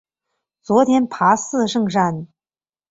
[0.63, 2.27] 昨天爬四圣山